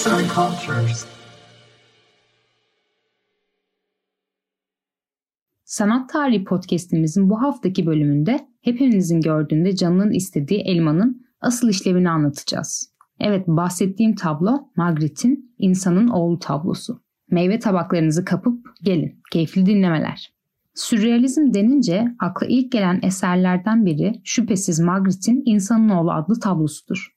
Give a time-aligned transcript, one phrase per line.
[0.00, 1.06] Arts and Cultures.
[5.64, 12.94] Sanat Tarihi Podcast'imizin bu haftaki bölümünde hepinizin gördüğünde canının istediği elmanın asıl işlevini anlatacağız.
[13.18, 17.02] Evet bahsettiğim tablo Magritte'in İnsanın Oğlu tablosu.
[17.30, 19.22] Meyve tabaklarınızı kapıp gelin.
[19.32, 20.32] Keyifli dinlemeler.
[20.74, 27.16] Sürrealizm denince akla ilk gelen eserlerden biri şüphesiz Magritte'in İnsanın Oğlu adlı tablosudur.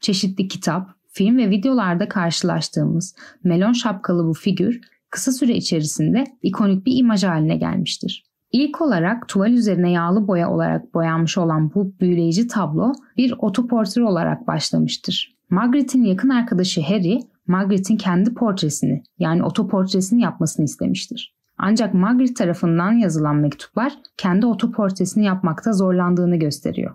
[0.00, 3.14] Çeşitli kitap, film ve videolarda karşılaştığımız
[3.44, 8.24] melon şapkalı bu figür kısa süre içerisinde ikonik bir imaj haline gelmiştir.
[8.52, 14.46] İlk olarak tuval üzerine yağlı boya olarak boyanmış olan bu büyüleyici tablo bir otoportre olarak
[14.46, 15.36] başlamıştır.
[15.50, 21.34] Margaret'in yakın arkadaşı Harry, Margaret'in kendi portresini yani otoportresini yapmasını istemiştir.
[21.58, 26.94] Ancak Margaret tarafından yazılan mektuplar kendi otoportresini yapmakta zorlandığını gösteriyor.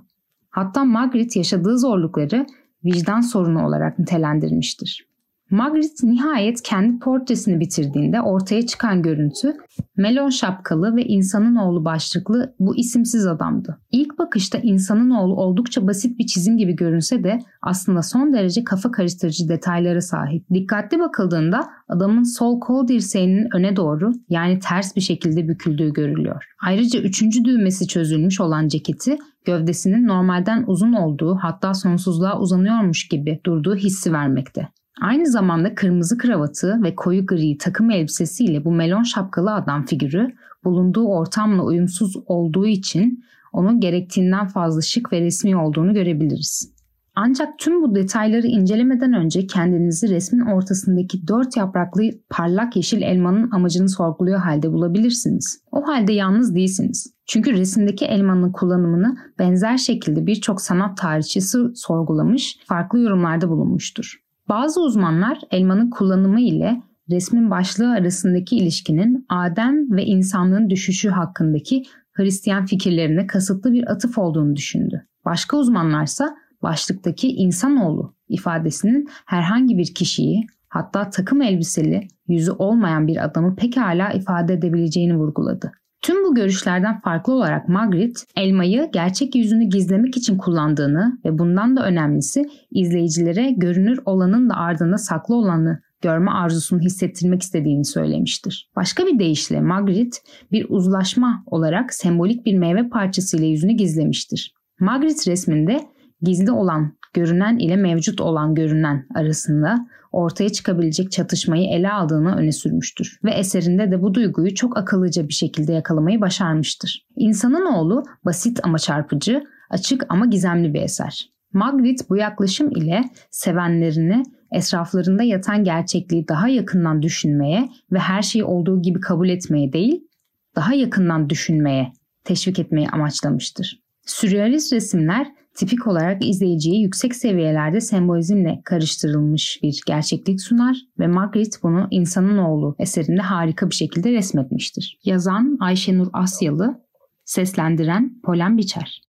[0.49, 2.45] Hatta Margaret yaşadığı zorlukları
[2.85, 5.14] vicdan sorunu olarak nitelendirmiştir.
[5.51, 9.53] Magritte nihayet kendi portresini bitirdiğinde ortaya çıkan görüntü
[9.97, 13.77] melon şapkalı ve insanın oğlu başlıklı bu isimsiz adamdı.
[13.91, 18.91] İlk bakışta insanın oğlu oldukça basit bir çizim gibi görünse de aslında son derece kafa
[18.91, 20.45] karıştırıcı detaylara sahip.
[20.53, 26.43] Dikkatli bakıldığında adamın sol kol dirseğinin öne doğru yani ters bir şekilde büküldüğü görülüyor.
[26.65, 33.75] Ayrıca üçüncü düğmesi çözülmüş olan ceketi gövdesinin normalden uzun olduğu hatta sonsuzluğa uzanıyormuş gibi durduğu
[33.75, 34.69] hissi vermekte.
[35.01, 41.07] Aynı zamanda kırmızı kravatı ve koyu gri takım elbisesiyle bu melon şapkalı adam figürü bulunduğu
[41.07, 43.23] ortamla uyumsuz olduğu için
[43.53, 46.75] onun gerektiğinden fazla şık ve resmi olduğunu görebiliriz.
[47.15, 53.89] Ancak tüm bu detayları incelemeden önce kendinizi resmin ortasındaki dört yapraklı parlak yeşil elmanın amacını
[53.89, 55.61] sorguluyor halde bulabilirsiniz.
[55.71, 57.13] O halde yalnız değilsiniz.
[57.25, 64.24] Çünkü resimdeki elmanın kullanımını benzer şekilde birçok sanat tarihçisi sorgulamış, farklı yorumlarda bulunmuştur.
[64.49, 72.65] Bazı uzmanlar elmanın kullanımı ile resmin başlığı arasındaki ilişkinin Adem ve insanlığın düşüşü hakkındaki Hristiyan
[72.65, 75.07] fikirlerine kasıtlı bir atıf olduğunu düşündü.
[75.25, 83.55] Başka uzmanlarsa başlıktaki insanoğlu ifadesinin herhangi bir kişiyi hatta takım elbiseli yüzü olmayan bir adamı
[83.55, 85.71] pekala ifade edebileceğini vurguladı.
[86.05, 91.85] Tüm bu görüşlerden farklı olarak Magritte, elmayı gerçek yüzünü gizlemek için kullandığını ve bundan da
[91.85, 98.71] önemlisi izleyicilere görünür olanın da ardında saklı olanı görme arzusunu hissettirmek istediğini söylemiştir.
[98.75, 100.17] Başka bir deyişle Magritte
[100.51, 104.53] bir uzlaşma olarak sembolik bir meyve parçasıyla yüzünü gizlemiştir.
[104.79, 105.81] Magritte resminde
[106.21, 113.19] gizli olan görünen ile mevcut olan görünen arasında ortaya çıkabilecek çatışmayı ele aldığını öne sürmüştür
[113.23, 117.05] ve eserinde de bu duyguyu çok akıllıca bir şekilde yakalamayı başarmıştır.
[117.15, 121.29] İnsanın oğlu basit ama çarpıcı, açık ama gizemli bir eser.
[121.53, 128.81] Magritte bu yaklaşım ile sevenlerini etraflarında yatan gerçekliği daha yakından düşünmeye ve her şeyi olduğu
[128.81, 130.07] gibi kabul etmeye değil,
[130.55, 131.93] daha yakından düşünmeye
[132.23, 133.79] teşvik etmeyi amaçlamıştır.
[134.05, 141.87] Sürrealist resimler tipik olarak izleyiciye yüksek seviyelerde sembolizmle karıştırılmış bir gerçeklik sunar ve Magritte bunu
[141.91, 144.99] İnsanın Oğlu eserinde harika bir şekilde resmetmiştir.
[145.03, 146.81] Yazan Ayşenur Asyalı,
[147.25, 149.03] seslendiren Polen Biçer.